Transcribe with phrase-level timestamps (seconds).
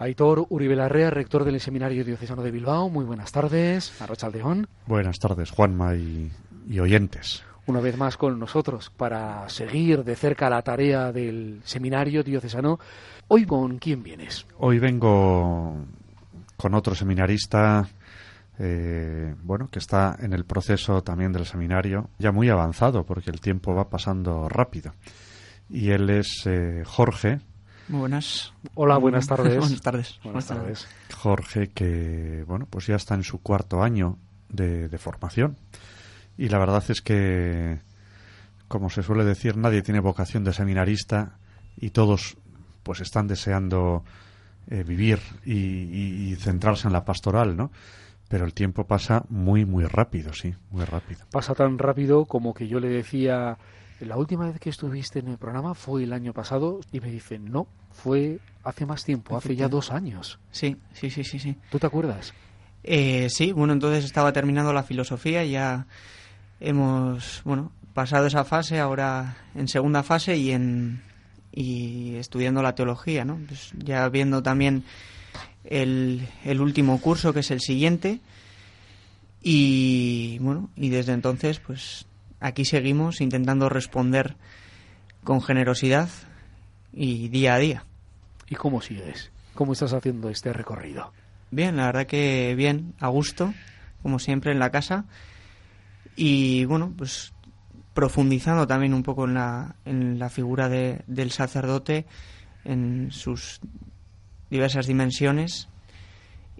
[0.00, 2.88] Aitor Uribe Larrea, rector del Seminario Diocesano de Bilbao.
[2.88, 4.00] Muy buenas tardes.
[4.00, 4.66] Arrachaldeón.
[4.86, 6.32] Buenas tardes, Juanma y,
[6.66, 7.44] y oyentes.
[7.66, 12.80] Una vez más con nosotros para seguir de cerca la tarea del Seminario Diocesano.
[13.28, 14.46] Hoy, ¿con quién vienes?
[14.56, 15.76] Hoy vengo
[16.56, 17.86] con otro seminarista,
[18.58, 23.42] eh, bueno, que está en el proceso también del seminario, ya muy avanzado, porque el
[23.42, 24.94] tiempo va pasando rápido.
[25.68, 27.40] Y él es eh, Jorge.
[27.90, 28.52] Muy buenas.
[28.74, 29.58] Hola, buenas tardes.
[29.58, 30.20] buenas tardes.
[30.22, 30.86] Buenas tardes.
[31.12, 34.16] Jorge, que, bueno, pues ya está en su cuarto año
[34.48, 35.56] de, de formación.
[36.38, 37.80] Y la verdad es que,
[38.68, 41.38] como se suele decir, nadie tiene vocación de seminarista
[41.76, 42.36] y todos
[42.84, 44.04] pues están deseando
[44.68, 47.72] eh, vivir y, y, y, centrarse en la pastoral, ¿no?
[48.28, 51.26] Pero el tiempo pasa muy, muy rápido, sí, muy rápido.
[51.32, 53.58] Pasa tan rápido como que yo le decía,
[54.00, 57.50] la última vez que estuviste en el programa fue el año pasado y me dicen,
[57.50, 60.38] no, fue hace más tiempo, hace ya dos años.
[60.50, 61.56] Sí, sí, sí, sí, sí.
[61.70, 62.32] ¿Tú te acuerdas?
[62.82, 65.86] Eh, sí, bueno, entonces estaba terminando la filosofía, ya
[66.60, 71.02] hemos, bueno, pasado esa fase, ahora en segunda fase y en
[71.52, 73.38] y estudiando la teología, ¿no?
[73.48, 74.84] Pues ya viendo también
[75.64, 78.20] el, el, último curso, que es el siguiente,
[79.42, 82.06] y bueno, y desde entonces, pues
[82.40, 84.36] aquí seguimos intentando responder
[85.22, 86.08] con generosidad
[86.92, 87.84] y día a día.
[88.48, 89.30] ¿Y cómo sigues?
[89.54, 91.12] ¿Cómo estás haciendo este recorrido?
[91.50, 93.52] Bien, la verdad que bien, a gusto,
[94.02, 95.04] como siempre en la casa.
[96.16, 97.32] Y bueno, pues
[97.94, 102.06] profundizando también un poco en la, en la figura de, del sacerdote,
[102.64, 103.60] en sus
[104.48, 105.68] diversas dimensiones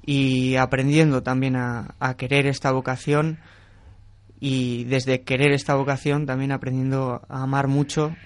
[0.04, 3.38] y aprendiendo también a, a, querer esta vocación
[4.41, 8.16] y desde querer esta vocación también aprendiendo a amar mucho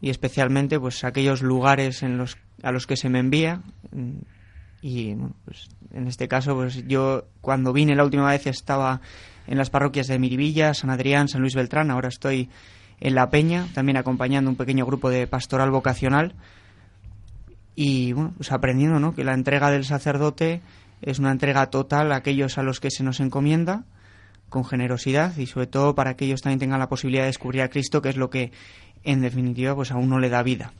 [0.00, 3.60] y especialmente pues aquellos lugares en los a los que se me envía
[4.80, 9.00] y bueno, pues en este caso pues yo cuando vine la última vez estaba
[9.46, 11.90] en las parroquias de Miribilla, San Adrián, San Luis Beltrán.
[11.90, 12.48] Ahora estoy
[13.00, 16.34] en La Peña, también acompañando un pequeño grupo de pastoral vocacional.
[17.74, 19.14] Y bueno, pues aprendiendo ¿no?
[19.14, 20.62] que la entrega del sacerdote
[21.02, 23.84] es una entrega total a aquellos a los que se nos encomienda,
[24.54, 27.70] con generosidad y sobre todo para que ellos también tengan la posibilidad de descubrir a
[27.70, 28.52] Cristo, que es lo que
[29.02, 30.72] en definitiva pues a uno le da vida.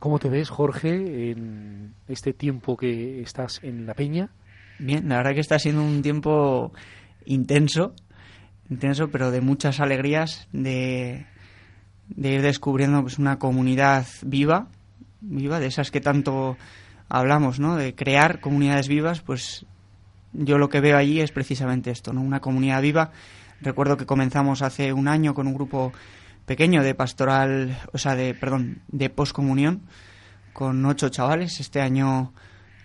[0.00, 4.30] ¿Cómo te ves, Jorge, en este tiempo que estás en La Peña?
[4.80, 6.72] Bien, la verdad que está siendo un tiempo
[7.24, 7.94] intenso,
[8.68, 11.24] intenso, pero de muchas alegrías, de,
[12.08, 14.66] de ir descubriendo pues una comunidad viva,
[15.20, 16.56] viva, de esas que tanto
[17.08, 17.76] hablamos, ¿no?
[17.76, 19.64] De crear comunidades vivas, pues
[20.32, 22.22] yo lo que veo allí es precisamente esto, ¿no?
[22.22, 23.12] Una comunidad viva.
[23.60, 25.92] Recuerdo que comenzamos hace un año con un grupo
[26.46, 29.82] pequeño de pastoral, o sea, de, perdón, de poscomunión,
[30.52, 31.60] con ocho chavales.
[31.60, 32.32] Este año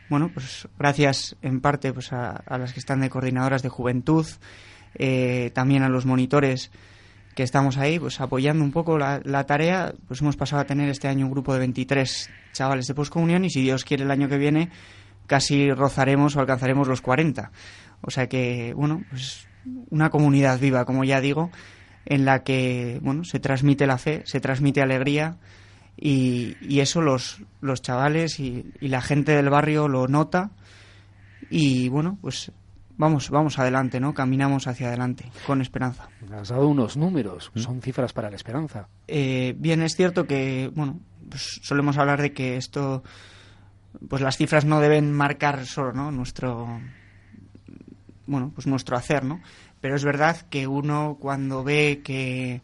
[0.10, 4.26] bueno, pues gracias en parte pues a, las que están de coordinadoras de juventud,
[4.96, 6.72] eh, también a los monitores
[7.36, 10.90] que estamos ahí, pues apoyando un poco la, la, tarea, pues hemos pasado a tener
[10.90, 14.28] este año un grupo de 23 chavales de poscomunión y si Dios quiere el año
[14.28, 14.70] que viene
[15.28, 17.52] casi rozaremos o alcanzaremos los 40.
[18.02, 19.48] O sea que, bueno, pues
[19.90, 21.52] una comunidad viva, como ya digo,
[22.06, 25.38] en la que, bueno, se transmite la fe, se transmite alegría,
[25.98, 30.52] y, y eso los, los chavales y, y, la gente del barrio lo nota
[31.50, 32.52] y bueno, pues
[32.98, 34.14] vamos, vamos adelante, ¿no?
[34.14, 36.10] Caminamos hacia adelante con esperanza.
[36.32, 38.88] Has dado unos números, son cifras para la esperanza.
[39.08, 41.00] Eh, bien, es cierto que, bueno,
[41.30, 43.04] pues solemos hablar de que esto,
[44.08, 46.12] pues las cifras no deben marcar solo, ¿no?
[46.12, 46.80] Nuestro,
[48.26, 49.42] bueno, pues nuestro hacer, ¿no?
[49.82, 52.62] Pero es verdad que uno cuando ve que,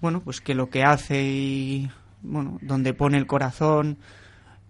[0.00, 1.90] bueno, pues que lo que hace y
[2.22, 3.98] bueno, donde pone el corazón,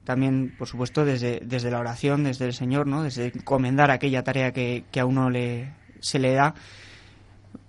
[0.04, 3.02] también, por supuesto, desde, desde la oración, desde el Señor, ¿no?
[3.02, 6.54] Desde encomendar aquella tarea que, que a uno le, se le da,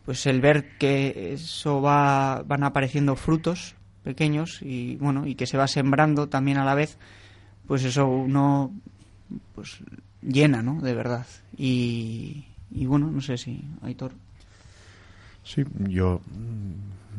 [0.06, 5.58] pues el ver que eso va, van apareciendo frutos pequeños y, bueno, y que se
[5.58, 6.97] va sembrando también a la vez,
[7.69, 8.74] pues eso uno,
[9.53, 9.78] pues
[10.24, 10.82] llena, ¿no?
[10.82, 11.28] De verdad.
[11.55, 14.11] Y, y bueno, no sé si, Aitor.
[15.44, 16.20] Sí, yo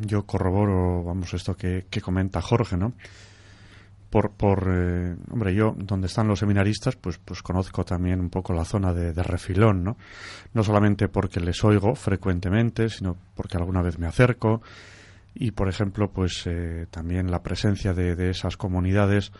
[0.00, 2.94] yo corroboro, vamos, esto que, que comenta Jorge, ¿no?
[4.10, 8.52] Por, por eh, hombre, yo, donde están los seminaristas, pues, pues conozco también un poco
[8.52, 9.98] la zona de, de, refilón, ¿no?
[10.52, 14.62] No solamente porque les oigo frecuentemente, sino porque alguna vez me acerco
[15.32, 19.30] y, por ejemplo, pues eh, también la presencia de, de esas comunidades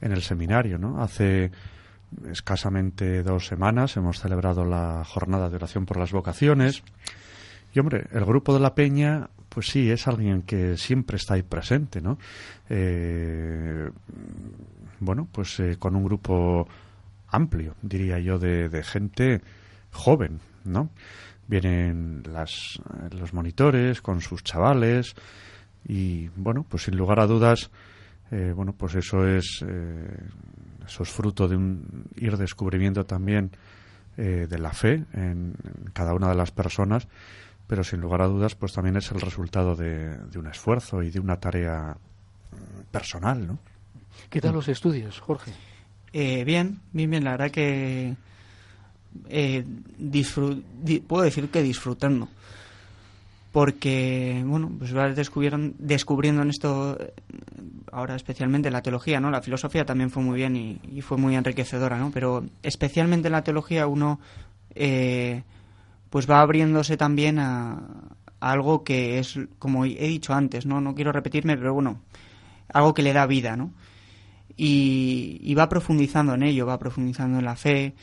[0.00, 1.02] en el seminario, ¿no?
[1.02, 1.50] Hace
[2.30, 6.82] escasamente dos semanas hemos celebrado la jornada de oración por las vocaciones
[7.74, 11.42] y, hombre, el grupo de la Peña pues sí, es alguien que siempre está ahí
[11.42, 12.18] presente, ¿no?
[12.68, 13.90] Eh,
[15.00, 16.68] bueno, pues eh, con un grupo
[17.28, 19.40] amplio, diría yo, de, de gente
[19.90, 20.90] joven, ¿no?
[21.46, 22.80] Vienen las,
[23.10, 25.14] los monitores con sus chavales
[25.86, 27.70] y, bueno, pues sin lugar a dudas,
[28.30, 30.20] eh, bueno, pues eso es, eh,
[30.86, 33.50] eso es fruto de un ir descubrimiento también
[34.16, 35.54] eh, de la fe en,
[35.92, 37.08] cada una de las personas,
[37.66, 41.10] pero sin lugar a dudas, pues también es el resultado de, de un esfuerzo y
[41.10, 41.96] de una tarea
[42.52, 43.58] mm, personal, ¿no?
[44.30, 45.52] ¿Qué tal los estudios, Jorge?
[46.12, 47.24] Eh, bien, bien, bien.
[47.24, 48.16] La verdad que
[49.28, 49.64] eh,
[51.06, 52.28] puedo decir que disfrutando.
[53.52, 56.98] Porque, bueno, pues vas descubrieron, descubriendo en esto,
[57.90, 59.30] ahora especialmente la teología, ¿no?
[59.30, 62.10] La filosofía también fue muy bien y, fue muy enriquecedora, ¿no?
[62.10, 64.20] Pero especialmente en la teología uno,
[64.74, 65.42] eh,
[66.10, 67.72] pues va abriéndose también a,
[68.40, 70.80] a, algo que es, como he dicho antes, ¿no?
[70.80, 72.00] No quiero repetirme, pero bueno,
[72.72, 73.72] algo que le da vida, ¿no?
[74.58, 77.94] y, va profundizando en ello, va profundizando en la fe,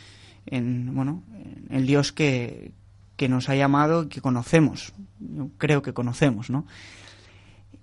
[0.45, 1.21] en bueno,
[1.69, 2.71] en el Dios que,
[3.16, 6.66] que nos ha llamado y que conocemos, yo creo que conocemos, ¿no?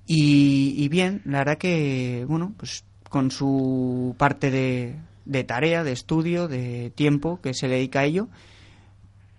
[0.06, 6.48] Y, bien, la verdad que, bueno, pues con su parte de, de tarea, de estudio,
[6.48, 8.28] de tiempo que se dedica a ello,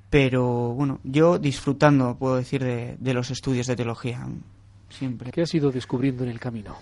[0.10, 4.26] pero bueno, yo disfrutando, puedo decir, de, de los estudios de teología,
[4.90, 5.32] siempre.
[5.32, 6.76] ¿Qué has ido descubriendo en el camino?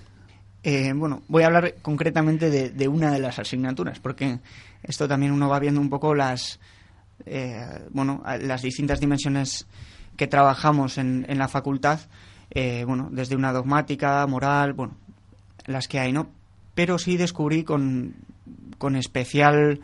[0.64, 4.40] Eh, bueno, voy a hablar concretamente de, una de las asignaturas, porque
[4.84, 6.60] esto también uno va viendo un poco las,
[7.26, 9.68] eh, bueno, las distintas dimensiones
[10.18, 12.00] que trabajamos en, la facultad,
[12.52, 14.96] eh, bueno, desde una dogmática, moral, bueno,
[15.66, 16.30] las que hay, ¿no?
[16.76, 18.16] Pero sí descubrí con,
[18.78, 19.80] con especial,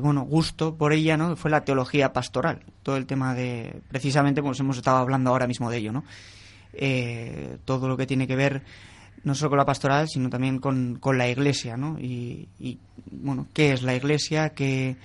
[0.00, 1.36] bueno, gusto por ella, ¿no?
[1.36, 5.70] Fue la teología pastoral, todo el tema de, precisamente, pues hemos estado hablando ahora mismo
[5.70, 6.04] de ello, ¿no?
[7.64, 8.62] todo lo que tiene que ver
[9.24, 11.98] no solo con la pastoral, sino también con, la iglesia, ¿no?
[11.98, 12.48] Y,
[13.10, 14.50] bueno, ¿qué es la iglesia?
[14.50, 14.96] ¿Qué,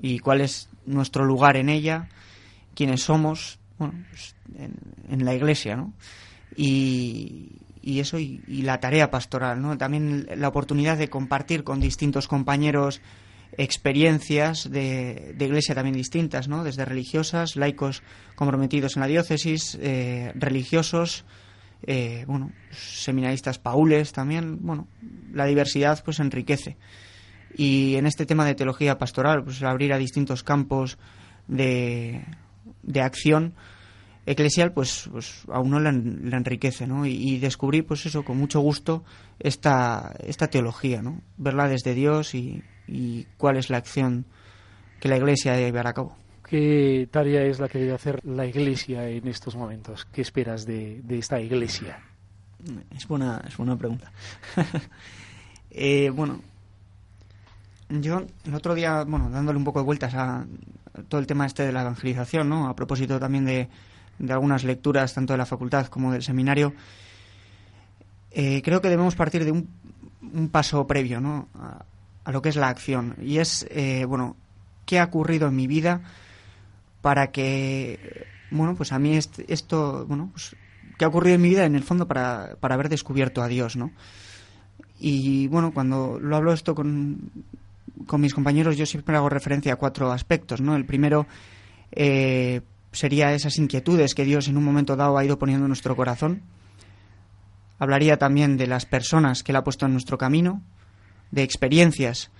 [0.00, 2.08] ¿Y cuál es nuestro lugar en ella?
[2.74, 3.58] ¿Quiénes somos?
[3.78, 4.34] Bueno, pues,
[5.08, 5.92] en, la iglesia, ¿no?
[6.56, 7.50] Y,
[7.82, 9.76] eso, y, la tarea pastoral, ¿no?
[9.78, 13.00] También la oportunidad de compartir con distintos compañeros
[13.58, 16.64] experiencias de, iglesia también distintas, ¿no?
[16.64, 18.02] Desde religiosas, laicos
[18.34, 21.24] comprometidos en la diócesis, eh, religiosos,
[21.82, 24.88] eh, bueno, seminaristas paules también, bueno,
[25.32, 26.76] la diversidad pues enriquece.
[27.54, 30.98] Y en este tema de teología pastoral, pues abrir a distintos campos
[31.48, 32.24] de,
[32.82, 33.54] de acción
[34.26, 37.06] eclesial, pues, pues a uno le, enriquece, ¿no?
[37.06, 39.04] Y, descubrí, pues eso, con mucho gusto,
[39.38, 41.20] esta, esta teología, ¿no?
[41.36, 44.26] Verla desde Dios y, y cuál es la acción
[45.00, 46.16] que la Iglesia debe llevar a cabo.
[46.48, 50.04] ¿Qué tarea es la que debe hacer la Iglesia en estos momentos?
[50.12, 51.98] ¿Qué esperas de, esta Iglesia?
[52.96, 54.10] Es buena, es buena pregunta.
[55.78, 56.40] Eh, bueno,
[57.88, 60.46] yo el otro día, bueno, dándole un poco de vueltas a
[61.08, 62.68] todo el tema este de la evangelización, ¿no?
[62.68, 63.68] A propósito también de,
[64.28, 66.72] algunas lecturas, tanto de la facultad como del seminario,
[68.30, 69.68] eh, creo que debemos partir de un,
[70.50, 71.48] paso previo, ¿no?
[71.54, 73.14] A, lo que es la acción.
[73.22, 74.36] Y es, eh, bueno,
[74.84, 76.02] ¿qué ha ocurrido en mi vida?
[77.06, 80.56] para que, bueno, pues a mí esto, bueno, pues,
[80.98, 83.76] ¿qué ha ocurrido en mi vida en el fondo para, para haber descubierto a Dios,
[83.76, 83.92] ¿no?
[84.98, 87.30] Y bueno, cuando lo hablo esto con,
[88.06, 90.76] con mis compañeros, yo siempre hago referencia a cuatro aspectos, ¿no?
[90.76, 91.26] El primero
[91.92, 92.60] eh,
[92.92, 96.42] sería esas inquietudes que Dios en un momento dado ha ido poniendo en nuestro corazón.
[97.78, 100.62] Hablaría también de las personas que Él ha puesto en nuestro camino,
[101.30, 102.30] de experiencias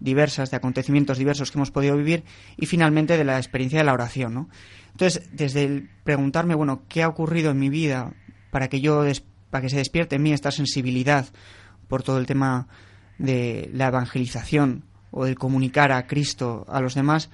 [0.00, 2.24] diversas, de acontecimientos diversos que hemos podido vivir
[2.56, 4.34] y finalmente de la experiencia de la oración.
[4.34, 4.48] ¿no?
[4.92, 8.12] Entonces, desde el preguntarme, bueno, ¿qué ha ocurrido en mi vida
[8.50, 9.04] para que yo
[9.50, 11.26] para que se despierte en mí esta sensibilidad
[11.88, 12.68] por todo el tema
[13.18, 17.30] de la evangelización o del comunicar a Cristo a los demás?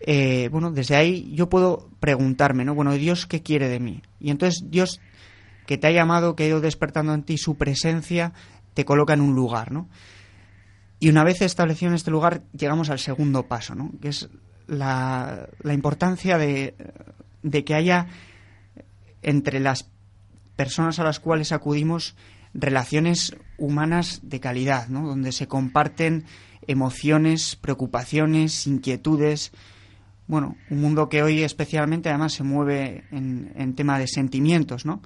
[0.00, 2.74] Eh, bueno, desde ahí yo puedo preguntarme, ¿no?
[2.74, 4.02] Bueno, Dios, ¿qué quiere de mí?
[4.20, 5.00] Y entonces Dios,
[5.66, 8.32] que te ha llamado, que ha ido despertando en ti su presencia,
[8.74, 9.88] te coloca en un lugar, ¿no?
[11.02, 13.90] Y una vez establecido en este lugar, llegamos al segundo paso, ¿no?
[14.00, 14.28] que es
[14.68, 16.76] la, importancia de,
[17.66, 18.06] que haya
[19.20, 19.90] entre las
[20.54, 22.14] personas a las cuales acudimos
[22.54, 25.06] relaciones humanas de calidad, ¿no?
[25.06, 26.24] donde se comparten
[26.66, 29.52] emociones, preocupaciones, inquietudes.
[30.26, 35.02] Bueno, un mundo que hoy especialmente además se mueve en, tema de sentimientos, ¿no?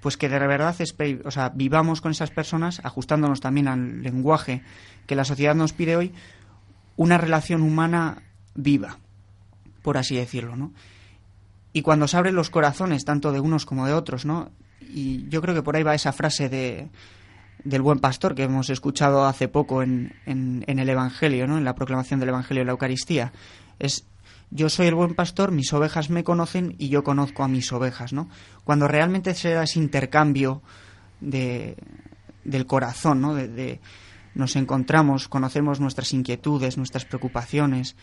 [0.00, 0.76] pues que de verdad
[1.24, 4.62] o vivamos con esas personas, ajustándonos también al lenguaje
[5.06, 6.12] que la sociedad nos pide hoy,
[6.96, 8.22] una relación humana
[8.54, 8.98] viva,
[9.82, 10.72] por así decirlo, ¿no?
[11.72, 14.50] Y cuando se abren los corazones, tanto de unos como de otros, ¿no?
[14.96, 16.88] Y yo creo que por ahí va esa frase de,
[17.62, 21.58] del buen pastor que hemos escuchado hace poco en, en, el Evangelio, ¿no?
[21.58, 23.30] en la proclamación del Evangelio de la Eucaristía.
[23.78, 24.06] Es
[24.50, 28.14] yo soy el buen pastor, mis ovejas me conocen y yo conozco a mis ovejas,
[28.14, 28.30] ¿no?
[28.64, 30.62] Cuando realmente se da ese intercambio
[31.20, 31.76] de,
[32.44, 33.34] del corazón, ¿no?
[33.34, 33.80] De,
[34.34, 37.96] nos encontramos, conocemos nuestras inquietudes, nuestras preocupaciones,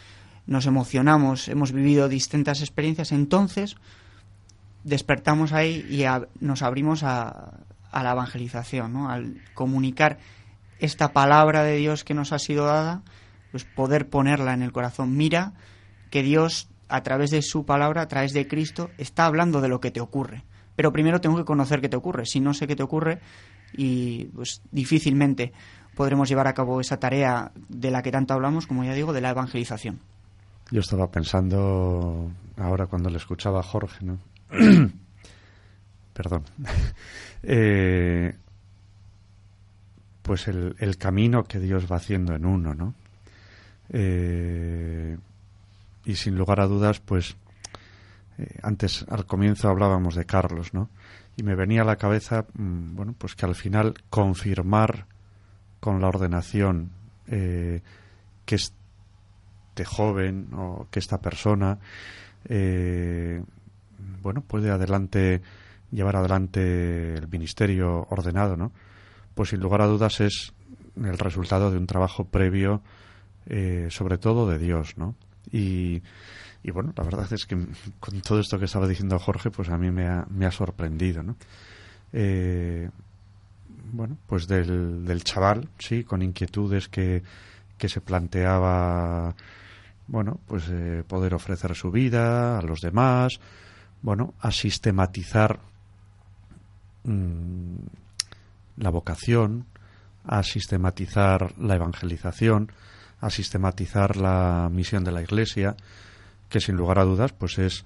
[0.45, 3.77] nos emocionamos, hemos vivido distintas experiencias, entonces
[4.83, 6.05] despertamos ahí y
[6.39, 7.59] nos abrimos a,
[7.91, 9.09] a la evangelización, ¿no?
[9.09, 10.17] al comunicar
[10.79, 13.03] esta palabra de Dios que nos ha sido dada,
[13.51, 15.15] pues poder ponerla en el corazón.
[15.15, 15.53] Mira
[16.09, 19.79] que Dios, a través de su palabra, a través de Cristo, está hablando de lo
[19.79, 20.43] que te ocurre.
[20.75, 22.25] Pero primero tengo que conocer qué te ocurre.
[22.25, 23.19] Si no sé qué te ocurre,
[23.73, 25.53] y pues difícilmente
[25.95, 29.21] podremos llevar a cabo esa tarea de la que tanto hablamos, como ya digo, de
[29.21, 29.99] la evangelización.
[30.71, 34.17] Yo estaba pensando ahora cuando le escuchaba a Jorge, ¿no?
[36.13, 36.43] Perdón.
[37.45, 38.33] Eh,
[40.21, 42.93] pues el, camino que Dios va haciendo en uno, ¿no?
[43.89, 45.17] Eh,
[46.05, 47.35] y sin lugar a dudas, pues
[48.37, 50.89] eh, antes al comienzo hablábamos de Carlos, ¿no?
[51.35, 55.05] Y me venía a la cabeza, mm, bueno, pues que al final confirmar
[55.81, 56.91] con la ordenación
[57.25, 57.81] que
[58.55, 61.77] este joven o que esta persona,
[64.21, 65.41] bueno, puede adelante
[65.91, 68.71] llevar adelante el ministerio ordenado, ¿no?
[69.35, 70.53] Pues sin lugar a dudas es
[70.95, 72.81] el resultado de un trabajo previo,
[73.47, 75.15] eh, sobre todo de Dios, ¿no?
[75.51, 76.01] Y,
[76.63, 77.57] y, bueno, la verdad es que
[77.99, 81.21] con todo esto que estaba diciendo Jorge, pues a mí me ha, me ha sorprendido,
[81.23, 81.35] ¿no?
[82.11, 82.89] Eh,
[83.91, 87.21] bueno, pues del, del chaval, sí, con inquietudes que,
[87.77, 89.35] que se planteaba,
[90.07, 93.39] bueno, pues eh, poder ofrecer su vida a los demás,
[94.03, 95.59] bueno, a sistematizar
[97.03, 97.75] Mm,
[98.77, 99.65] la vocación,
[100.25, 102.71] a sistematizar la evangelización,
[103.19, 105.75] a sistematizar la misión de la Iglesia,
[106.49, 107.85] que sin lugar a dudas pues es,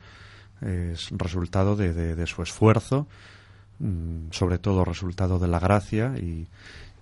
[0.61, 3.07] es resultado de, su esfuerzo,
[3.79, 6.47] mm, sobre todo resultado de la gracia y,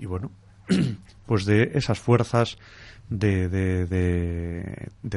[0.05, 0.31] bueno,
[1.27, 2.57] pues de esas fuerzas
[3.09, 3.99] de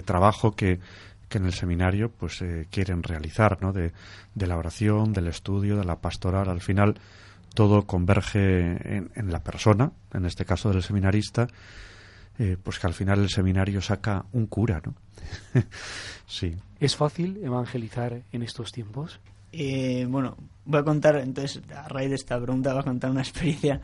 [0.04, 0.80] trabajo que,
[1.28, 3.72] que en el seminario pues eh, quieren realizar, ¿no?
[3.72, 3.92] De,
[4.34, 6.48] la oración, del estudio, de la pastoral.
[6.48, 6.98] Al final
[7.54, 11.48] todo converge en, la persona, en este caso del seminarista,
[12.38, 14.94] eh, pues que al final el seminario saca un cura, ¿no?
[16.26, 16.56] sí.
[16.78, 19.20] ¿Es fácil evangelizar en estos tiempos?
[19.50, 23.20] Eh, bueno, voy a contar, entonces, a raíz de esta pregunta, voy a contar una
[23.22, 23.80] experiencia.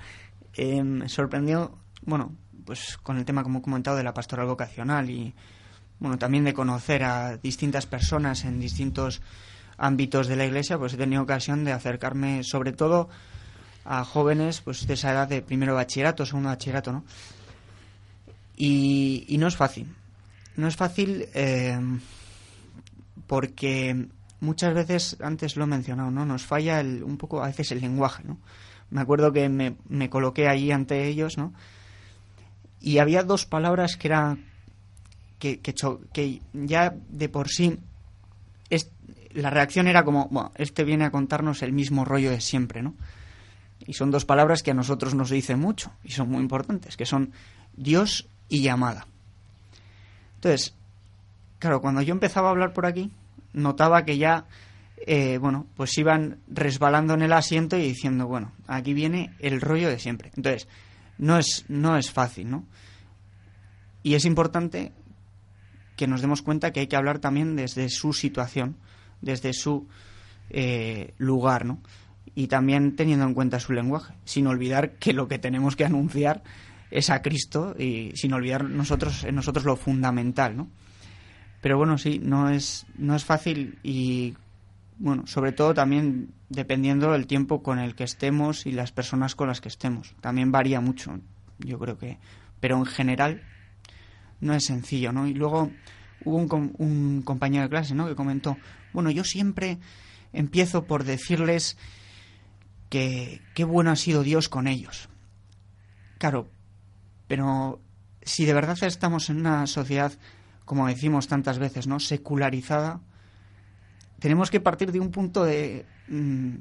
[0.57, 5.35] me sorprendió, bueno, pues con el tema, como he comentado, de la pastoral vocacional y
[5.99, 9.23] bueno, también de conocer a distintas personas en distintos
[9.77, 13.09] ámbitos de la iglesia, pues he tenido ocasión de acercarme sobre todo
[13.85, 17.05] a jóvenes pues de esa edad de primero bachillerato, segundo bachillerato, ¿no?
[18.57, 19.89] Y, no es fácil.
[20.57, 21.79] No es fácil eh,
[23.27, 24.07] porque
[24.41, 26.25] muchas veces, antes lo he mencionado, ¿no?
[26.25, 28.39] Nos falla un poco a veces el lenguaje, ¿no?
[28.91, 31.53] Me acuerdo que me, me coloqué allí ante ellos, ¿no?
[32.81, 34.45] Y había dos palabras que eran
[35.53, 37.79] que, ya de por sí
[38.71, 38.91] es,
[39.33, 42.95] la reacción era como, este viene a contarnos el mismo rollo de siempre, ¿no?
[43.87, 47.05] Y son dos palabras que a nosotros nos dicen mucho y son muy importantes, que
[47.05, 47.33] son
[47.77, 49.07] Dios y llamada.
[50.37, 50.75] Entonces,
[51.59, 53.11] claro, cuando yo empezaba a hablar por aquí,
[53.53, 54.47] notaba que ya,
[55.07, 59.89] eh, bueno, pues iban resbalando en el asiento y diciendo, bueno, aquí viene el rollo
[59.91, 60.31] de siempre.
[60.37, 60.69] Entonces,
[61.19, 62.65] no es, no es fácil, ¿no?
[64.03, 64.93] Y es importante
[65.97, 68.77] que nos demos cuenta que hay que hablar también desde su situación,
[69.21, 69.87] desde su
[70.51, 71.81] eh, lugar, ¿no?
[72.35, 76.43] Y también teniendo en cuenta su lenguaje, sin olvidar que lo que tenemos que anunciar
[76.91, 80.69] es a Cristo y sin olvidar nosotros, en nosotros lo fundamental, ¿no?
[81.61, 84.35] Pero bueno, sí, no es, no es fácil y,
[84.99, 89.49] bueno, sobre todo también dependiendo del tiempo con el que estemos y las personas con
[89.49, 90.15] las que estemos.
[90.21, 91.19] También varía mucho,
[91.59, 92.19] yo creo que.
[92.61, 93.43] Pero en general
[94.45, 95.27] no es sencillo, ¿no?
[95.27, 95.71] Y luego
[96.25, 98.07] hubo un, un compañero de clase, ¿no?
[98.07, 98.57] Que comentó,
[98.93, 99.79] bueno, yo siempre
[100.33, 101.77] empiezo por decirles
[102.91, 105.09] que qué bueno ha sido Dios con ellos.
[106.19, 106.49] Claro,
[107.27, 107.81] pero
[108.23, 110.13] si de verdad estamos en una sociedad,
[110.65, 112.01] como decimos tantas veces, ¿no?
[112.01, 113.01] secularizada,
[114.19, 116.55] tenemos que partir de un punto de, mm,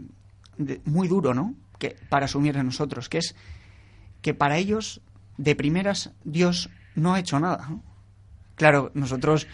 [0.86, 1.56] muy duro, ¿no?
[1.80, 3.36] Que para asumir en nosotros, que es
[4.22, 5.02] que para ellos
[5.38, 7.70] de primeras Dios no ha hecho nada.
[8.56, 9.48] Claro, nosotros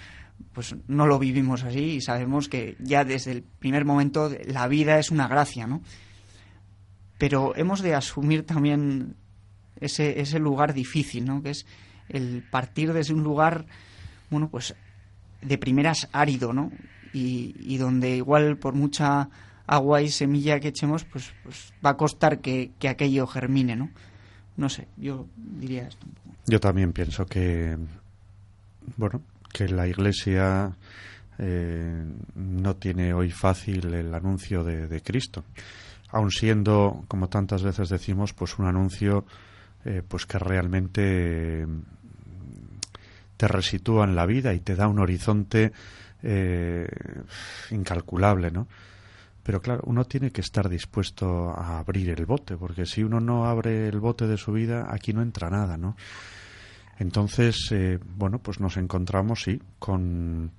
[0.54, 5.00] pues no lo vivimos así y sabemos que ya desde el primer momento la vida
[5.00, 5.82] es una gracia, ¿no?
[7.18, 9.16] Pero hemos de asumir también
[9.80, 11.44] ese, ese lugar difícil, ¿no?
[11.44, 11.66] Que es
[12.08, 13.66] el partir desde un lugar,
[14.30, 14.76] bueno, pues
[15.42, 16.72] de primeras árido, ¿no?
[17.14, 19.30] Y, donde igual por mucha
[19.66, 23.90] agua y semilla que echemos, pues, pues va a costar que, que aquello germine, ¿no?
[24.58, 26.06] No sé, yo diría esto.
[26.50, 27.78] Yo también pienso que,
[28.98, 29.22] bueno,
[29.54, 30.76] que la Iglesia
[31.38, 32.04] eh,
[32.34, 35.44] no tiene hoy fácil el anuncio de, Cristo,
[36.10, 39.26] aun siendo, como tantas veces decimos, pues un anuncio
[39.86, 41.68] eh, pues que realmente
[43.38, 45.72] te resitúa en la vida y te da un horizonte
[46.24, 46.88] eh,
[47.70, 48.68] incalculable, ¿no?
[49.44, 53.46] Pero claro, uno tiene que estar dispuesto a abrir el bote, porque si uno no
[53.46, 55.96] abre el bote de su vida, aquí no entra nada, ¿no?
[57.00, 60.52] Entonces, eh, bueno, pues nos encontramos, sí, con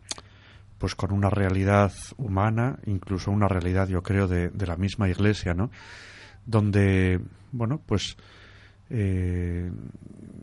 [0.78, 5.70] pues con una realidad humana, incluso una realidad, yo creo, de, la misma Iglesia, ¿no?
[6.46, 7.20] Donde,
[7.52, 8.16] bueno, pues
[8.88, 9.70] eh,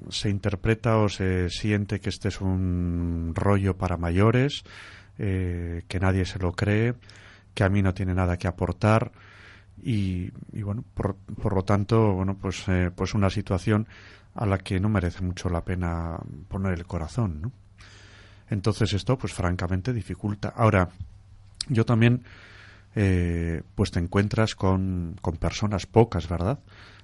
[0.09, 4.63] se interpreta o se siente que este es un rollo para mayores,
[5.17, 6.93] eh, que nadie se lo cree,
[7.55, 9.11] que a mí no tiene nada que aportar
[9.81, 13.87] y, y bueno, por, por, lo tanto, bueno, pues, eh, pues una situación
[14.35, 16.17] a la que no merece mucho la pena
[16.47, 17.51] poner el corazón, ¿no?
[18.49, 20.53] Entonces esto, pues francamente dificulta.
[20.55, 20.89] Ahora,
[21.69, 22.23] yo también,
[22.95, 26.59] eh, pues te encuentras con, con personas pocas, ¿verdad?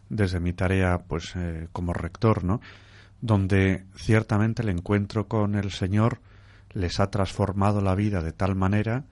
[0.10, 2.62] Desde mi tarea, pues eh, como rector, ¿no?
[3.20, 6.20] Donde ciertamente el encuentro con el Señor
[6.74, 9.06] les ha transformado la vida de tal manera,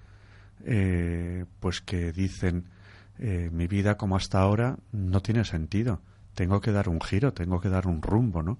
[0.65, 2.65] eh, pues que dicen,
[3.21, 6.01] eh, mi vida como hasta ahora no tiene sentido.
[6.33, 8.57] Tengo que dar un giro, tengo que dar un rumbo, ¿no?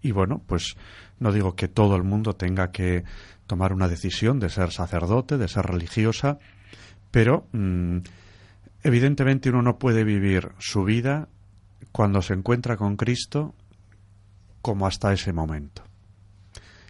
[0.00, 0.76] Y bueno, pues
[1.18, 3.04] no digo que todo el mundo tenga que
[3.46, 6.38] tomar una decisión de ser sacerdote, de ser religiosa,
[7.10, 7.98] pero mmm,
[8.82, 11.28] evidentemente uno no puede vivir su vida
[11.92, 13.54] cuando se encuentra con Cristo
[14.62, 15.82] como hasta ese momento.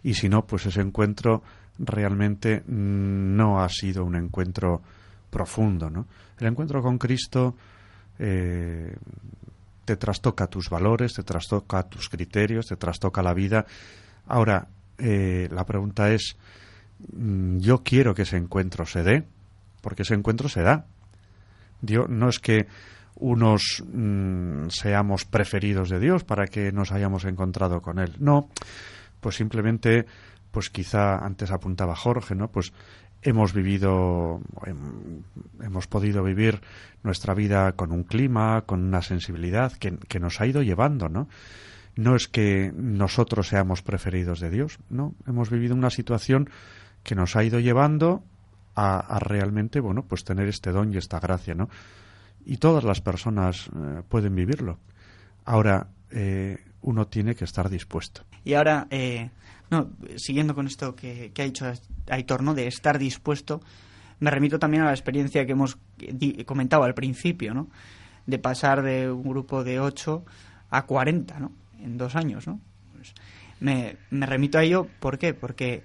[0.05, 1.43] Y si no, pues ese encuentro
[1.77, 4.83] realmente no ha sido un encuentro
[5.31, 6.07] profundo, ¿no?
[6.39, 7.55] El encuentro con Cristo
[8.19, 8.95] eh,
[9.85, 13.67] te trastoca tus valores, te trastoca tus criterios, te trastoca la vida.
[14.27, 16.37] Ahora, eh, la pregunta es,
[17.13, 19.25] mm, yo quiero que ese encuentro se dé,
[19.81, 20.87] porque ese encuentro se da.
[21.81, 22.67] Dios, no es que
[23.17, 28.15] unos mmm, seamos preferidos de Dios para que nos hayamos encontrado con Él.
[28.19, 28.49] No,
[29.21, 30.07] pues simplemente,
[30.51, 32.49] pues quizá antes apuntaba Jorge, ¿no?
[32.49, 32.73] Pues
[33.23, 34.41] hemos vivido,
[35.63, 36.61] hemos podido vivir
[37.03, 41.29] nuestra vida con un clima, con una sensibilidad que, que, nos ha ido llevando, ¿no?
[41.97, 46.49] No es que nosotros seamos preferidos de Dios, no, hemos vivido una situación
[47.03, 48.23] que nos ha ido llevando
[48.75, 51.69] a, a realmente, bueno, pues tener este don y esta gracia, ¿no?
[52.45, 54.79] Y todas las personas eh, pueden vivirlo.
[55.45, 58.23] Ahora, eh, uno tiene que estar dispuesto.
[58.45, 59.31] Y ahora, eh,
[59.71, 61.71] no, siguiendo con esto que, que, ha dicho
[62.09, 62.55] Aitor, ¿no?
[62.55, 63.61] De estar dispuesto,
[64.19, 65.79] me remito también a la experiencia que hemos
[66.47, 67.69] comentado al principio, ¿no?
[68.27, 70.25] De pasar de un grupo de 8
[70.71, 71.53] a 40, ¿no?
[71.81, 72.61] En dos años, ¿no?
[72.95, 73.15] Pues
[73.61, 75.35] me, me remito a ello, ¿por qué?
[75.35, 75.85] Porque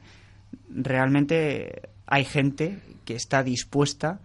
[0.69, 4.19] realmente hay gente que está dispuesta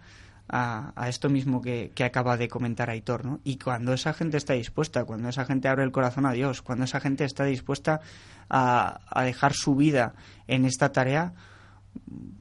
[0.53, 3.39] a, esto mismo que, que, acaba de comentar Aitor, ¿no?
[3.45, 6.83] Y cuando esa gente está dispuesta, cuando esa gente abre el corazón a Dios, cuando
[6.83, 8.01] esa gente está dispuesta
[8.49, 10.13] a, a dejar su vida
[10.47, 11.33] en esta tarea,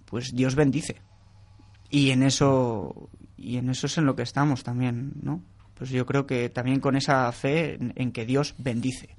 [0.07, 1.01] pues Dios bendice.
[1.89, 5.41] Y en eso y en eso es en lo que estamos también, ¿no?
[5.75, 9.17] Pues yo creo que también con esa fe en, en que Dios bendice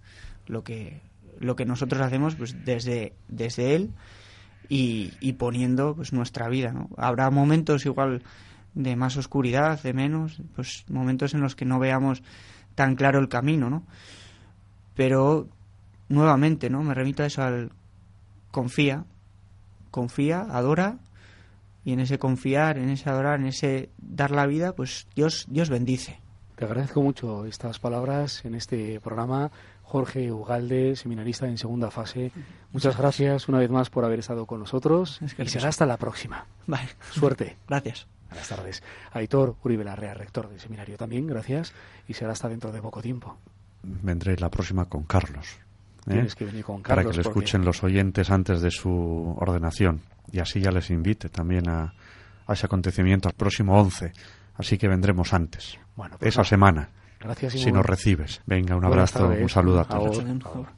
[0.47, 1.01] lo que
[1.39, 3.91] lo que nosotros hacemos pues desde desde él
[4.67, 6.89] y, y poniendo pues nuestra vida, ¿no?
[6.97, 8.21] Habrá momentos igual
[8.73, 12.23] de más oscuridad, de menos, pues momentos en los que no veamos
[12.75, 13.83] tan claro el camino, ¿no?
[14.95, 15.47] Pero
[16.09, 16.83] nuevamente, ¿no?
[16.83, 17.71] Me remito a eso al
[18.51, 19.05] confía,
[19.89, 20.97] confía, adora
[21.83, 25.69] y en ese confiar, en ese adorar, en ese dar la vida, pues Dios Dios
[25.69, 26.19] bendice.
[26.55, 29.51] Te agradezco mucho estas palabras en este programa.
[29.81, 32.31] Jorge Ugalde, seminarista en segunda fase.
[32.71, 35.85] Muchas gracias una vez más por haber estado con nosotros es que y será hasta
[35.85, 36.45] la próxima.
[36.67, 36.87] Vale.
[37.09, 37.57] Suerte.
[37.67, 38.07] Gracias.
[38.31, 38.83] Buenas tardes.
[39.11, 41.73] Aitor Uribe Larrea, rector del seminario también, gracias.
[42.07, 43.37] Y será hasta dentro de poco tiempo.
[43.83, 45.57] Vendré la próxima con Carlos.
[46.07, 46.11] ¿eh?
[46.11, 47.03] Tienes que venir con Carlos.
[47.03, 47.65] Para que lo escuchen porque...
[47.65, 50.01] los oyentes antes de su ordenación.
[50.31, 51.93] Y así ya les invite también a,
[52.47, 54.13] a ese acontecimiento al próximo 11.
[54.55, 55.77] Así que vendremos antes.
[55.97, 56.45] Bueno, pues Esa no.
[56.45, 56.89] semana.
[57.19, 57.53] Gracias.
[57.53, 58.41] Si nos recibes.
[58.45, 60.19] Venga, un abrazo, un saludo a todos.
[60.19, 60.69] Ahora, ahora.